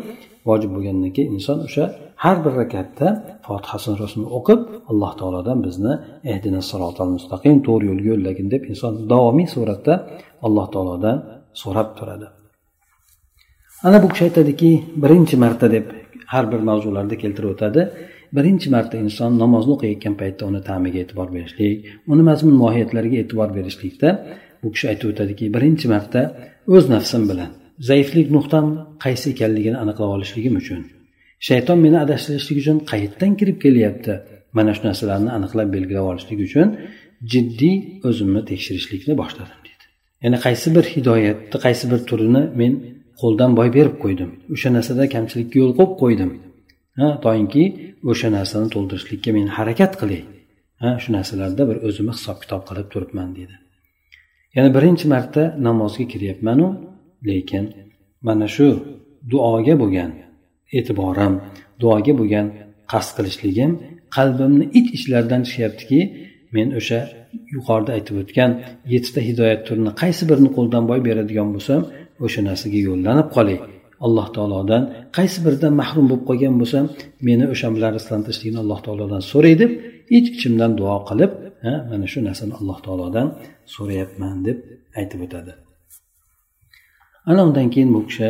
Vojib 0.48 0.70
bo'lgandan 0.76 1.10
keyin 1.16 1.30
inson 1.36 1.58
o'sha 1.66 1.84
har 2.24 2.36
bir 2.44 2.52
rakatda 2.60 3.06
fotiha 3.46 3.78
surasini 3.86 4.26
o'qib 4.38 4.60
alloh 4.90 5.12
taolodan 5.20 5.58
bizni 5.66 5.92
ehdina 6.32 6.60
sirotal 6.70 7.08
mustaqim 7.16 7.56
to'g'ri 7.66 7.84
yo'lga 7.90 8.08
yo'llagin 8.12 8.46
deb 8.54 8.62
inson 8.72 8.92
davomiy 9.12 9.48
suratda 9.54 9.94
alloh 10.46 10.66
taolodan 10.74 11.16
so'rab 11.62 11.88
turadi. 11.98 12.26
Ana 13.86 13.98
bu 14.02 14.06
kishi 14.12 14.24
aytadiki 14.28 14.70
birinchi 15.02 15.36
marta 15.44 15.66
deb 15.76 15.86
har 16.32 16.44
bir 16.52 16.60
mavzularda 16.68 17.16
keltirib 17.22 17.50
o'tadi. 17.54 17.80
Birinchi 18.36 18.68
marta 18.74 18.96
inson 19.04 19.32
namozni 19.42 19.72
o'qiyotgan 19.76 20.14
paytda 20.20 20.42
uni 20.50 20.60
ta'miga 20.68 20.98
e'tibor 21.04 21.28
berishlik 21.36 21.76
uni 22.12 22.22
mazmun 22.30 22.56
mohiyatlariga 22.64 23.16
e'tibor 23.22 23.48
berishlikda 23.58 24.08
bu 24.62 24.68
kishi 24.74 24.86
aytib 24.92 25.08
o'tadiki 25.12 25.44
birinchi 25.56 25.86
marta 25.94 26.20
o'z 26.74 26.84
nafsim 26.94 27.22
bilan 27.30 27.50
zaiflik 27.90 28.28
nuqtam 28.36 28.66
qaysi 29.04 29.26
ekanligini 29.34 29.78
aniqlab 29.84 30.10
olishligim 30.16 30.54
uchun. 30.62 30.80
Shayton 31.48 31.78
meni 31.84 31.98
adashtirishlik 32.04 32.58
uchun 32.62 32.78
qayerdan 32.90 33.32
kirib 33.40 33.58
kelyapti? 33.64 34.12
Mana 34.56 34.70
shu 34.76 34.82
narsalarni 34.88 35.30
aniqlab 35.38 35.68
belgilab 35.76 36.06
olishlik 36.12 36.40
uchun 36.48 36.68
jiddiy 37.32 37.76
o'zimni 38.08 38.42
tekshirishlikni 38.50 39.14
boshladim 39.22 39.58
deydi 39.66 39.84
ya'ni 40.24 40.38
qaysi 40.46 40.68
bir 40.76 40.84
hidoyatni 40.94 41.58
qaysi 41.66 41.84
bir 41.92 42.00
turini 42.08 42.42
men 42.60 42.72
qo'ldan 43.20 43.50
boy 43.58 43.68
berib 43.76 43.96
qo'ydim. 44.04 44.30
O'sha 44.54 44.68
narsada 44.76 45.04
kamchilikka 45.14 45.56
yo'l 45.62 45.72
qo'yib 45.78 45.94
qo'ydim. 46.02 46.30
Toinki 47.24 47.64
o'sha 48.10 48.28
narsani 48.36 48.68
to'ldirishlikka 48.74 49.30
men 49.38 49.46
harakat 49.56 49.92
qilay 50.00 50.22
ha 50.82 50.90
shu 51.02 51.08
narsalarda 51.16 51.62
bir 51.70 51.76
o'zimni 51.88 52.12
hisob 52.18 52.36
kitob 52.42 52.62
qilib 52.68 52.88
turibman 52.92 53.28
deydi 53.36 53.56
yana 54.56 54.68
birinchi 54.76 55.06
marta 55.14 55.42
namozga 55.66 56.04
kiryapmanu 56.12 56.66
lekin 57.28 57.64
mana 58.26 58.46
shu 58.56 58.66
duoga 59.32 59.74
bo'lgan 59.82 60.10
e'tiborim 60.78 61.34
duoga 61.82 62.12
bo'lgan 62.20 62.46
qasd 62.92 63.10
qilishligim 63.16 63.70
qalbimni 64.16 64.64
ich 64.78 64.88
ichlaridan 64.96 65.42
chiqyaptiki 65.48 66.00
men 66.54 66.68
o'sha 66.78 67.00
yuqorida 67.54 67.90
aytib 67.96 68.14
o'tgan 68.22 68.50
yettita 68.92 69.20
hidoyat 69.28 69.60
turini 69.66 69.92
qaysi 70.02 70.22
birini 70.30 70.50
qo'ldan 70.56 70.84
boy 70.90 71.00
beradigan 71.08 71.48
bo'lsam 71.54 71.80
o'sha 72.26 72.40
narsaga 72.48 72.80
yo'llanib 72.88 73.28
qolay 73.36 73.58
alloh 74.06 74.26
taolodan 74.36 74.82
qaysi 75.16 75.38
biridan 75.44 75.72
mahrum 75.82 76.06
bo'lib 76.10 76.24
qolgan 76.30 76.54
bo'lsam 76.60 76.84
meni 77.28 77.44
o'sha 77.52 77.68
bilan 77.76 77.90
rizqlantirishlikni 77.96 78.58
alloh 78.64 78.80
taolodan 78.86 79.22
so'ray 79.32 79.54
deb 79.62 79.70
ich 80.16 80.26
ichimdan 80.36 80.70
duo 80.80 80.96
qilib 81.08 81.32
mana 81.90 82.06
shu 82.12 82.18
narsani 82.28 82.52
alloh 82.60 82.78
taolodan 82.86 83.26
so'rayapman 83.74 84.36
deb 84.46 84.58
aytib 85.00 85.20
o'tadi. 85.26 85.52
Ana 87.30 87.40
undan 87.46 87.66
keyin 87.74 87.90
bu 87.94 88.00
kishi 88.08 88.28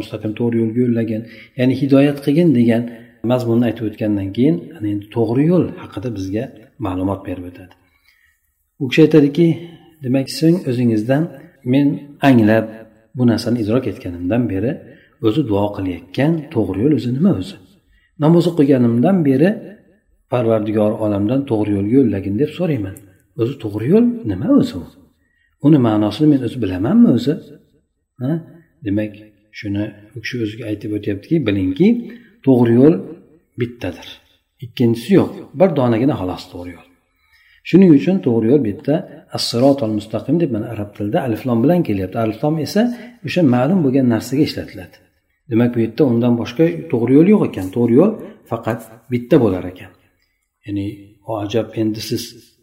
mustaqim 0.00 0.32
to'g'ri 0.38 0.56
yo'lga 0.62 0.80
yo'llagin 0.84 1.22
ya'ni 1.58 1.74
hidoyat 1.80 2.18
qilgin 2.24 2.48
degan 2.58 2.82
mazmunni 3.30 3.64
aytib 3.68 3.84
o'tgandan 3.88 4.28
keyin 4.36 4.56
ana 4.76 4.86
endi 4.94 5.06
to'g'ri 5.16 5.44
yo'l 5.52 5.64
haqida 5.82 6.08
bizga 6.16 6.44
ma'lumot 6.86 7.20
berib 7.28 7.44
o'tadi. 7.50 7.74
U 8.82 8.84
kishi 8.90 9.00
aytadiki 9.06 9.46
demak 10.04 10.26
so'ng 10.40 10.56
o'zingizdan 10.70 11.22
men 11.72 11.86
anglab 12.28 12.64
bu 13.16 13.22
narsani 13.30 13.56
idrok 13.62 13.84
etganimdan 13.92 14.42
beri 14.52 14.70
o'zi 15.26 15.42
duo 15.50 15.66
qilayotgan 15.76 16.32
to'g'ri 16.54 16.78
yo'l 16.84 16.94
o'zi 16.98 17.10
nima 17.16 17.32
o'zi? 17.40 17.56
Namoz 18.24 18.44
o'qiganimdan 18.50 19.16
beri 19.28 19.48
parvardigor 20.32 20.92
olamdan 21.04 21.40
to'g'ri 21.50 21.70
yo'lga 21.76 21.94
yo'llagin 21.98 22.34
deb 22.42 22.50
so'rayman. 22.58 22.96
O'zi 23.40 23.54
to'g'ri 23.62 23.86
yo'l 23.94 24.06
nima 24.30 24.48
o'zi 24.60 24.74
u? 24.82 24.84
Uni 25.66 25.78
ma'nosini 25.86 26.26
men 26.32 26.40
o'zi 26.46 26.56
bilamanmi 26.64 27.08
o'zi? 27.16 27.34
Demak 28.86 29.12
shuni 29.58 29.84
u 30.16 30.18
kishi 30.22 30.36
o'ziga 30.44 30.64
aytib 30.70 30.90
o'tyaptiki 30.96 31.36
bilingki 31.46 31.88
to'g'ri 32.46 32.74
yo'l 32.80 32.94
bittadir. 33.60 34.08
Ikkinchisi 34.64 35.10
yo'q 35.18 35.32
bir 35.60 35.68
donagina 35.78 36.14
xolos 36.20 36.44
to'g'ri 36.52 36.70
yo'l. 36.76 36.88
Shuning 37.68 37.90
uchun 37.98 38.16
to'g'ri 38.26 38.46
yo'l 38.52 38.62
bitta 38.68 38.94
assirotol 39.38 39.92
mustaqim 39.98 40.36
deb 40.42 40.50
mana 40.56 40.66
arab 40.74 40.90
tilida 40.96 41.18
aliflom 41.26 41.58
bilan 41.64 41.80
kelyapti. 41.88 42.16
Aliflom 42.26 42.54
esa 42.66 42.82
o'sha 43.26 43.42
ma'lum 43.54 43.78
bo'lgan 43.84 44.06
narsaga 44.14 44.42
ishlatiladi. 44.48 44.96
Demak 45.50 45.70
bu 45.74 45.78
yerda 45.84 46.02
undan 46.12 46.34
boshqa 46.40 46.64
to'g'ri 46.92 47.12
yo'l 47.18 47.28
yo'q 47.34 47.42
ekan. 47.50 47.66
To'g'ri 47.76 47.94
yo'l 48.00 48.12
faqat 48.50 48.80
bitta 49.12 49.36
bo'lar 49.44 49.64
ekan. 49.72 49.90
Ya'ni 50.66 50.86
ajab 51.42 51.66
endi 51.80 52.00
siz 52.10 52.22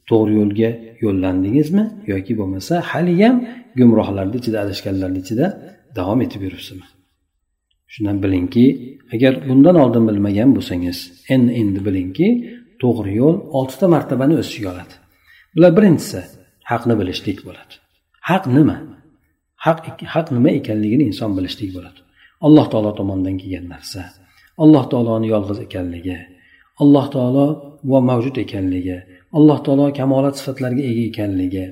to'g'ri 0.10 0.34
yo'lga 0.40 0.70
yo'llandingizmi? 1.04 1.84
yoki 2.12 2.34
bo'lmasa 2.40 2.74
haliyam 2.92 3.36
gumrohlarni 3.80 4.36
ichida 4.42 4.58
adashganlarni 4.66 5.20
ichida 5.24 5.46
davom 5.98 6.20
etib 6.26 6.42
yuribsizmi? 6.48 6.88
Shundan 7.94 8.18
bilingki 8.24 8.66
agar 9.14 9.34
bundan 9.50 9.76
oldin 9.84 10.04
bilmagan 10.10 10.50
bo'lsangiz 10.58 10.98
endi 11.34 11.52
endi 11.62 11.80
bilingki 11.88 12.28
to'g'ri 12.82 13.12
yo'l 13.22 13.36
oltita 13.60 13.86
martabani 13.96 14.34
o'z 14.42 14.48
ichiga 14.52 14.70
oladi. 14.74 14.94
Bular 15.56 15.72
birinchisi 15.78 16.22
haqni 16.72 16.94
bilishlik 17.00 17.40
bo'ladi. 17.48 17.74
Haq 18.30 18.44
nima? 18.58 18.78
Haq 19.66 19.78
haq 20.14 20.28
nima 20.36 20.50
ekanligini 20.60 21.04
inson 21.12 21.32
bilishlik 21.38 21.70
bo'ladi. 21.78 22.00
Alloh 22.48 22.66
taolo 22.72 22.92
tomonidan 23.00 23.36
kelgan 23.42 23.68
narsa 23.74 24.02
alloh 24.64 24.84
taoloni 24.92 25.28
yolg'iz 25.34 25.60
ekanligi 25.68 26.18
alloh 26.84 27.06
taolo 27.16 27.46
va 27.92 28.00
mavjud 28.10 28.36
ekanligi 28.46 28.98
alloh 29.38 29.60
taolo 29.66 29.86
kamolat 30.00 30.36
sifatlarga 30.40 30.84
ega 30.92 31.04
ekanligi 31.12 31.66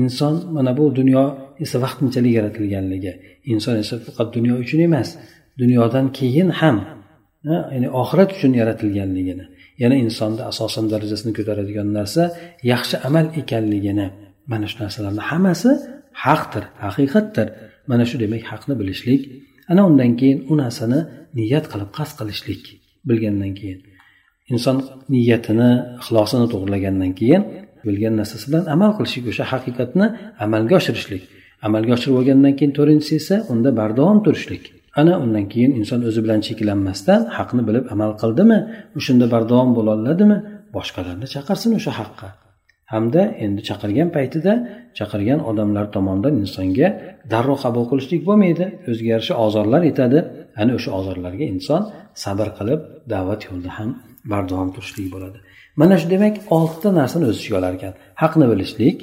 inson 0.00 0.34
mana 0.54 0.72
bu 0.78 0.84
dunyo 0.98 1.22
esa 1.64 1.76
vaqtinchalik 1.84 2.32
yaratilganligi 2.38 3.12
inson 3.52 3.74
esa 3.82 3.94
faqat 4.06 4.28
dunyo 4.36 4.54
uchun 4.62 4.80
emas 4.88 5.08
dunyodan 5.62 6.06
keyin 6.18 6.48
ham 6.60 6.76
ya'ni 7.48 7.88
oxirat 8.00 8.30
uchun 8.36 8.52
yaratilganligini 8.60 9.44
yana 9.82 9.96
insonni 10.04 10.42
asosan 10.50 10.84
darajasini 10.92 11.32
ko'taradigan 11.38 11.88
narsa 11.98 12.22
yaxshi 12.72 12.96
amal 13.08 13.26
ekanligini 13.40 14.06
mana 14.50 14.66
shu 14.70 14.76
narsalarni 14.82 15.22
hammasi 15.30 15.70
haqdir 16.24 16.64
haqiqatdir. 16.84 17.46
Mana 17.90 18.04
shu 18.10 18.16
demak 18.22 18.42
haqni 18.50 18.74
bilishlik 18.80 19.22
ana 19.70 19.82
undan 19.88 20.12
keyin 20.20 20.38
u 20.50 20.54
narsani 20.62 21.00
niyat 21.38 21.66
qilib 21.72 21.90
qasd 21.98 22.14
qilishlik 22.20 22.62
bilgandan 23.08 23.52
keyin. 23.58 23.80
Inson 24.52 24.76
niyatini 25.14 25.70
ixlosini 26.00 26.46
to'g'irlagandan 26.52 27.12
keyin 27.20 27.42
bilgan 27.86 28.14
narsasi 28.20 28.44
bilan 28.48 28.64
amal 28.74 28.90
qilishlik 28.98 29.24
o'sha 29.32 29.44
haqiqatni 29.52 30.06
amalga 30.44 30.74
oshirishlik. 30.80 31.22
Amalga 31.66 31.92
oshirib 31.96 32.16
olgandan 32.20 32.52
keyin 32.58 32.72
to'rtinchisi 32.78 33.14
esa 33.22 33.36
unda 33.52 33.70
bardavom 33.80 34.18
turishlik. 34.26 34.62
Ana 35.00 35.14
undan 35.24 35.44
keyin 35.52 35.72
inson 35.80 36.00
o'zi 36.08 36.20
bilan 36.24 36.40
cheklanmasdan 36.46 37.20
haqni 37.36 37.62
bilib 37.68 37.84
amal 37.94 38.12
qildimi? 38.22 38.58
O'shanda 38.98 39.26
bardavom 39.34 39.70
bo'loladimi 39.78 40.38
boshqalarni 40.76 41.26
chaqirsin 41.34 41.70
o'sha 41.78 41.92
haqqa. 42.00 42.28
Hamda 42.92 43.22
endi 43.44 43.60
chaqirgan 43.68 44.08
paytida 44.16 44.52
chaqirgan 44.98 45.40
odamlar 45.50 45.86
tomonidan 45.96 46.34
insonga 46.42 46.88
darrov 47.32 47.58
qabul 47.64 47.84
qilishlik 47.90 48.22
bo'lmaydi. 48.28 48.64
O'ziga 48.90 49.10
yarasha 49.14 49.34
ozorlar 49.46 49.82
yetadi 49.90 50.18
ana 50.60 50.72
o'sha 50.78 50.90
ozorlarga 50.98 51.44
inson 51.54 51.82
sabr 52.24 52.48
qilib 52.58 52.80
da'vat 53.12 53.40
yo'lida 53.48 53.70
ham 53.78 53.90
bardavom 54.32 54.68
turishlik 54.76 55.06
bo'ladi. 55.14 55.38
Mana 55.80 55.94
shu 56.00 56.06
demak 56.14 56.34
oltita 56.56 56.88
narsani 57.00 57.24
o'z 57.30 57.36
ichiga 57.40 57.56
olar 57.60 57.72
ekan 57.78 57.92
haqni 58.22 58.46
bilishlik 58.52 58.96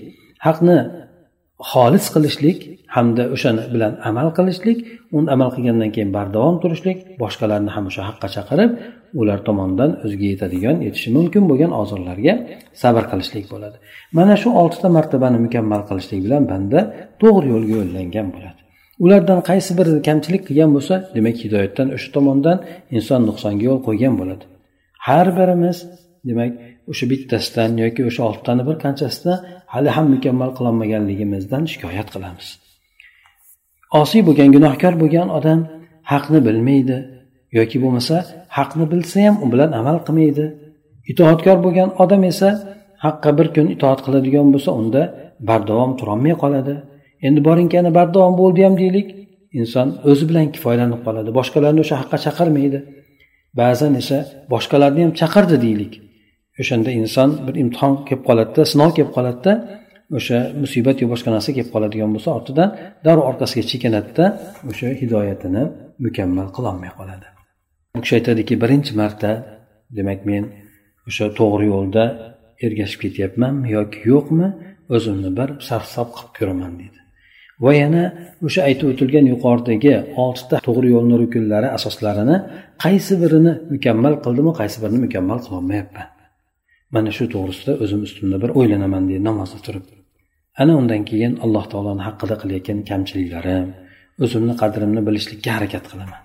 haqni 0.47 0.77
xolis 1.71 2.05
qilishlik 2.15 2.59
hamda 2.95 3.23
o'shani 3.35 3.63
bilan 3.73 3.93
amal 4.09 4.27
qilishlik 4.37 4.77
uni 5.17 5.27
amal 5.35 5.49
qilgandan 5.55 5.89
keyin 5.95 6.11
bardavom 6.17 6.55
turishlik 6.63 6.97
boshqalarni 7.21 7.71
ham 7.75 7.85
o'sha 7.89 8.01
haqqa 8.09 8.27
chaqirib 8.35 8.71
ular 9.21 9.39
tomonidan 9.47 9.91
o'ziga 10.05 10.27
yetadigan 10.33 10.77
yetishi 10.87 11.09
mumkin 11.17 11.43
bo'lgan 11.49 11.71
ozorlarga 11.81 12.33
sabr 12.81 13.03
qilishlik 13.11 13.45
bo'ladi. 13.53 13.77
Mana 14.17 14.35
shu 14.41 14.49
oltita 14.61 14.87
martabani 14.97 15.39
mukammal 15.45 15.81
qilishlik 15.89 16.19
bilan 16.25 16.43
banda 16.51 16.79
to'g'ri 17.21 17.47
yo'lga 17.53 17.73
yo'llangan 17.79 18.27
bo'ladi. 18.35 18.59
Ulardan 19.05 19.39
qaysi 19.49 19.71
biri 19.79 19.91
kamchilik 20.07 20.41
qilgan 20.47 20.71
bo'lsa 20.75 20.95
demak 21.15 21.37
hidoyatdan 21.43 21.87
o'sha 21.95 22.09
tomondan 22.15 22.57
inson 22.97 23.21
nuqsonga 23.29 23.63
yo'l 23.69 23.79
qo'ygan 23.87 24.13
bo'ladi. 24.21 24.45
Har 25.07 25.27
birimiz 25.37 25.77
demak 26.29 26.51
o'sha 26.91 27.05
bittasidan 27.11 27.71
yoki 27.83 28.01
o'sha 28.09 28.21
oltitani 28.29 28.63
bir 28.69 28.75
qanchasidan 28.85 29.37
hali 29.73 29.89
ham 29.95 30.05
mukammal 30.15 30.51
qilolmaganligimizdan 30.57 31.63
shikoyat 31.73 32.09
qilamiz. 32.15 32.47
Osiy 34.01 34.21
bo'lgan 34.27 34.49
gunohkor 34.55 34.93
bo'lgan 35.01 35.27
odam 35.37 35.59
haqni 36.11 36.39
bilmaydi 36.47 36.97
yoki 37.57 37.77
bo'lmasa 37.83 38.15
haqni 38.57 38.85
bilsa 38.91 39.17
ham 39.25 39.35
u 39.43 39.45
bilan 39.53 39.71
amal 39.79 39.97
qilmaydi. 40.05 40.45
Itoatkor 41.11 41.57
bo'lgan 41.65 41.89
odam 42.03 42.23
esa 42.31 42.49
haqqa 43.05 43.29
bir 43.37 43.47
kun 43.55 43.67
itoat 43.75 43.99
qiladigan 44.05 44.47
bo'lsa 44.53 44.71
unda 44.79 45.01
bardavom 45.49 45.91
turolmay 45.99 46.35
qoladi. 46.43 46.75
Endi 47.27 47.39
boringki 47.47 47.75
ana 47.81 47.91
bardavom 47.99 48.33
bo'ldi 48.41 48.61
ham 48.65 48.75
deylik 48.81 49.07
inson 49.59 49.87
o'zi 50.09 50.23
bilan 50.29 50.47
kifoyalanib 50.55 51.01
qoladi 51.07 51.29
boshqalarni 51.39 51.79
o'sha 51.85 51.95
haqqa 52.01 52.17
chaqirmaydi. 52.25 52.79
Ba'zan 53.61 53.93
esa 54.01 54.17
boshqalarni 54.53 55.01
ham 55.05 55.11
chaqirdi 55.19 55.57
deylik. 55.65 55.93
O'shanda 56.61 56.91
inson 57.01 57.29
bir 57.45 57.55
imtihon 57.63 57.93
kelib 58.07 58.23
qoladida 58.29 58.61
sinov 58.71 58.91
kelib 58.97 59.11
qoladida 59.17 59.53
o'sha 60.17 60.37
musibat 60.61 60.97
yo 61.01 61.07
boshqa 61.13 61.29
narsa 61.35 61.49
kelib 61.55 61.69
qoladigan 61.75 62.09
bo'lsa 62.15 62.29
ortidan 62.37 62.69
darrov 63.05 63.25
orqasiga 63.31 63.63
chekinadida 63.71 64.25
o'sha 64.69 64.87
hidoyatini 65.01 65.63
mukammal 66.05 66.47
qilolmay 66.55 66.91
qoladi. 66.99 67.27
Bu 67.95 67.99
kishi 68.03 68.13
aytadiki 68.19 68.53
birinchi 68.63 68.91
marta 69.01 69.31
demak 69.97 70.19
men 70.29 70.43
o'sha 71.09 71.25
to'g'ri 71.39 71.65
yo'lda 71.73 72.03
ergashib 72.65 72.99
ketyapmanmi 73.05 73.67
yoki 73.77 73.99
yo'qmi 74.11 74.47
o'zimni 74.95 75.29
bir 75.39 75.49
sarhisob 75.67 76.09
qilib 76.15 76.33
ko'raman 76.39 76.73
deydi 76.81 76.99
va 77.63 77.71
yana 77.81 78.03
o'sha 78.47 78.61
aytib 78.69 78.87
o'tilgan 78.91 79.25
yuqoridagi 79.33 79.93
oltita 80.23 80.55
to'g'ri 80.67 80.87
yo'lni 80.95 81.15
rukunlari 81.23 81.67
asoslarini 81.77 82.37
qaysi 82.83 83.13
birini 83.23 83.53
mukammal 83.73 84.13
qildimu 84.25 84.51
qaysi 84.59 84.77
birini 84.83 84.99
mukammal 85.05 85.39
qilolmayapman. 85.45 86.07
Mana 86.95 87.09
shu 87.17 87.25
to'g'risida 87.33 87.73
o'zim 87.83 88.01
ustimda 88.07 88.37
bir 88.43 88.49
o'ylanaman 88.59 89.03
deydi 89.09 89.23
namozda 89.29 89.59
turib. 89.65 89.85
Ana 90.61 90.73
undan 90.81 91.01
keyin 91.09 91.33
alloh 91.45 91.65
taoloni 91.71 92.03
haqida 92.07 92.35
qilayotgan 92.41 92.79
kamchiliklarim 92.89 93.67
o'zimni 94.23 94.53
qadrimni 94.61 95.01
bilishlikka 95.07 95.49
harakat 95.57 95.85
qilaman. 95.91 96.21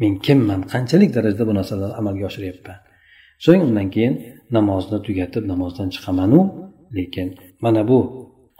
Men 0.00 0.12
kimman 0.26 0.60
qanchalik 0.72 1.10
darajada 1.16 1.44
bu 1.48 1.52
narsalarni 1.58 1.94
amalga 2.00 2.24
oshiryapman 2.30 2.78
so'ng 3.44 3.62
undan 3.66 3.88
keyin 3.94 4.14
namozni 4.56 4.98
tugatib 5.06 5.44
namozdan 5.52 5.88
chiqamanu 5.94 6.40
lekin 6.96 7.28
mana 7.64 7.82
bu 7.90 7.98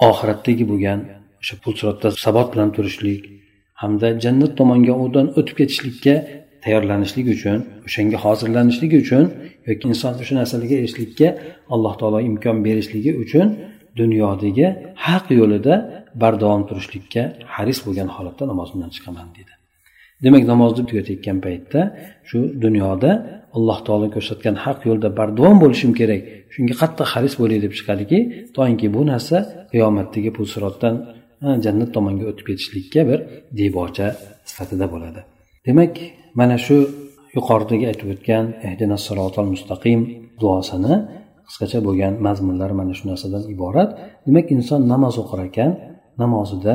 oxiratdagi 0.08 0.64
bo'lgan 0.70 1.00
o'sha 1.42 1.54
pul 1.62 1.72
sirotda 1.78 2.08
sabot 2.24 2.48
bilan 2.52 2.70
turishlik 2.76 3.22
hamda 3.82 4.08
jannat 4.24 4.52
tomonga 4.60 4.94
undan 5.04 5.26
o'tib 5.38 5.56
ketishlikka 5.60 6.14
tayyorlanishlik 6.64 7.26
uchun 7.36 7.58
o'shanga 7.86 8.18
hozirlanishlik 8.24 8.92
uchun 9.02 9.24
yoki 9.68 9.84
inson 9.90 10.12
o'sha 10.22 10.34
narsalarga 10.40 10.74
erishishlikka 10.80 11.28
alloh 11.74 11.94
taolo 12.00 12.18
imkon 12.28 12.56
berishligi 12.66 13.12
uchun 13.24 13.46
dunyodagi 14.00 14.66
haq 15.06 15.24
yo'lida 15.40 15.74
bardavom 16.22 16.62
turishlikka 16.68 17.22
haris 17.54 17.78
bo'lgan 17.86 18.08
holatda 18.16 18.44
namozimdan 18.52 18.90
chiqaman 18.96 19.28
deydi 19.36 19.52
demak 20.24 20.44
namozni 20.52 20.82
tugatayotgan 20.90 21.38
paytda 21.46 21.80
shu 22.28 22.38
dunyoda 22.64 23.10
alloh 23.56 23.78
taolo 23.86 24.06
ko'rsatgan 24.16 24.56
haq 24.64 24.78
yo'lda 24.88 25.08
bardavom 25.18 25.56
bo'lishim 25.64 25.92
kerak 26.00 26.20
shunga 26.54 26.74
qattiq 26.82 27.08
haris 27.14 27.34
bo'lay 27.40 27.58
deb 27.64 27.72
chiqadiki 27.78 28.18
toinki 28.56 28.86
bu 28.96 29.02
narsa 29.12 29.36
qiyomatdagi 29.72 30.30
pul 30.36 30.46
sirotdan 30.54 30.94
jannat 31.64 31.90
tomonga 31.96 32.24
o'tib 32.30 32.46
ketishlikka 32.50 33.00
bir 33.10 33.18
debocha 33.58 34.06
sifatida 34.50 34.86
bo'ladi. 34.94 35.20
Demak 35.66 35.94
mana 36.40 36.56
shu 36.66 36.76
yuqoridagi 37.36 37.84
aytib 37.90 38.08
o'tgan 38.14 38.44
ehdina 38.68 38.96
sirotal 39.06 39.46
mustaqim 39.54 40.00
duosini 40.40 40.94
qisqacha 41.48 41.78
bo'lgan 41.86 42.12
mazmunlari 42.26 42.74
mana 42.80 42.92
shu 42.98 43.04
narsadan 43.10 43.42
iborat. 43.54 43.90
Demak 44.26 44.46
inson 44.56 44.80
namoz 44.92 45.14
o'qir 45.22 45.40
ekan 45.48 45.70
namozida 46.22 46.74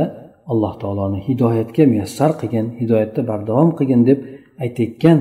alloh 0.51 0.73
taoloni 0.81 1.19
hidoyatga 1.27 1.83
muyassar 1.91 2.31
qilgin 2.41 2.65
hidoyatda 2.79 3.21
bardavom 3.31 3.69
qilgin 3.77 4.01
deb 4.09 4.19
aytayotgan 4.63 5.17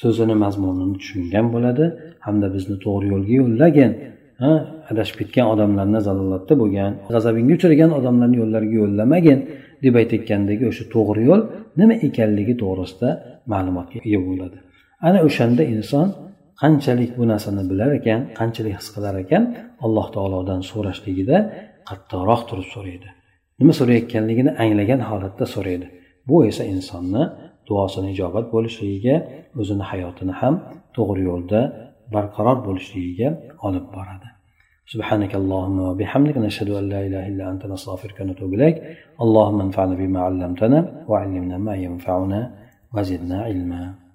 so'zini 0.00 0.34
mazmunini 0.44 0.94
tushungan 1.00 1.46
bo'ladi. 1.54 1.84
Hamda 2.26 2.46
bizni 2.54 2.76
to'g'ri 2.84 3.06
yo'lga 3.12 3.34
yo'llagin 3.40 3.92
ha 4.42 4.52
adashib 4.90 5.16
ketgan 5.20 5.46
odamlarni 5.54 6.00
zalolatda 6.08 6.54
bo'lgan 6.62 6.90
g'azabingga 7.14 7.52
uchragan 7.58 7.90
odamlarni 7.98 8.36
yo'llariga 8.42 8.76
yo'llamagin. 8.82 9.38
Deb 9.84 9.94
aytayotgandagi 10.00 10.64
o'sha 10.70 10.84
to'g'ri 10.94 11.22
yo'l 11.30 11.42
nima 11.80 11.94
ekanligi 12.08 12.54
to'g'risida 12.62 13.10
ma'lumotga 13.52 13.98
ega 14.06 14.20
bo'ladi. 14.28 14.58
Ana 15.08 15.18
o'shanda 15.28 15.62
inson 15.74 16.06
qanchalik 16.62 17.10
bu 17.18 17.24
narsani 17.32 17.62
bilar 17.70 17.90
ekan 18.00 18.20
qanchalik 18.38 18.74
his 18.80 18.88
qilar 18.94 19.14
ekan 19.24 19.42
alloh 19.84 20.06
taolodan 20.16 20.60
so'rashligida 20.70 21.36
qattiqroq 21.88 22.42
turib 22.48 22.68
so'raydi. 22.74 23.08
Nima 23.60 23.72
so'rayotganligini 23.80 24.50
anglagan 24.62 25.00
holatda 25.08 25.44
so'raydi. 25.54 25.86
Bu 26.28 26.36
esa 26.50 26.62
insonni 26.74 27.22
duosini 27.68 28.08
ijobat 28.14 28.46
bo'lishligiga 28.54 29.16
o'zini 29.60 29.84
hayotini 29.90 30.34
ham 30.40 30.54
to'g'ri 30.96 31.22
yo'lda 31.30 31.60
barqaror 32.14 32.58
bo'lishligiga 32.66 33.28
olib 33.66 33.86
boradi. 33.96 34.28
سبحانك 34.88 35.34
اللهم 35.34 35.78
وبحمدك 35.78 36.36
نشهد 36.38 36.70
أن 36.70 36.88
لا 36.88 37.00
إله 37.06 37.28
إلا 37.28 37.44
أنت 37.52 37.66
نستغفرك 37.66 38.20
ونتوب 38.20 38.54
إليك. 38.54 38.76
اللهم 39.24 39.60
انفعنا 39.60 39.94
بما 39.94 40.20
علمتنا 40.20 40.78
وعلمنا 41.08 41.58
ما 41.58 41.74
ينفعنا 41.76 42.40
وزدنا 42.94 43.42
علما. 43.42 44.07